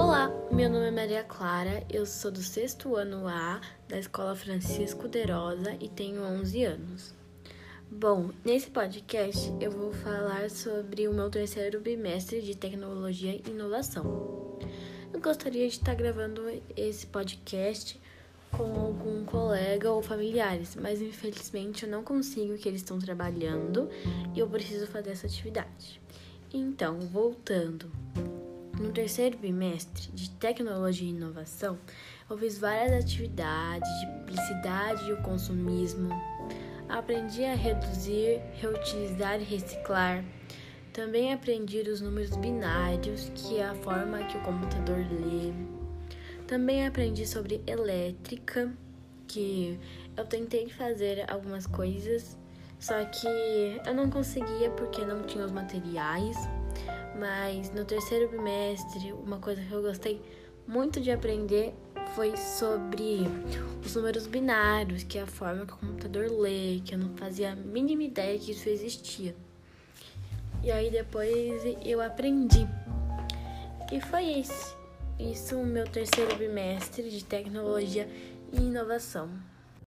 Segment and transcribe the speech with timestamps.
[0.00, 5.08] Olá, meu nome é Maria Clara, eu sou do sexto ano A da Escola Francisco
[5.08, 7.14] de Rosa e tenho 11 anos.
[7.90, 14.04] Bom, nesse podcast eu vou falar sobre o meu terceiro bimestre de Tecnologia e Inovação.
[15.12, 16.44] Eu gostaria de estar gravando
[16.76, 18.00] esse podcast
[18.52, 23.90] com algum colega ou familiares, mas infelizmente eu não consigo que eles estão trabalhando
[24.32, 26.00] e eu preciso fazer essa atividade.
[26.54, 27.90] Então, voltando.
[28.80, 31.76] No terceiro bimestre de Tecnologia e Inovação,
[32.30, 36.10] eu fiz várias atividades de publicidade e o consumismo.
[36.88, 40.24] Aprendi a reduzir, reutilizar e reciclar.
[40.92, 45.52] Também aprendi os números binários, que é a forma que o computador lê.
[46.46, 48.72] Também aprendi sobre elétrica,
[49.26, 49.76] que
[50.16, 52.38] eu tentei fazer algumas coisas,
[52.78, 53.26] só que
[53.84, 56.36] eu não conseguia porque não tinha os materiais.
[57.18, 60.22] Mas no terceiro bimestre, uma coisa que eu gostei
[60.66, 61.74] muito de aprender
[62.14, 63.26] foi sobre
[63.84, 67.52] os números binários, que é a forma que o computador lê, que eu não fazia
[67.52, 69.34] a mínima ideia que isso existia.
[70.62, 72.68] E aí depois eu aprendi.
[73.90, 74.76] E foi isso.
[75.18, 78.08] Isso meu terceiro bimestre de tecnologia
[78.52, 79.28] e inovação.